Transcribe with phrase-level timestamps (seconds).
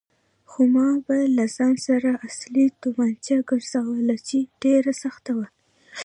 [0.49, 5.47] خو ما به له ځان سره اصلي تومانچه ګرځوله چې ډېره سخته وه.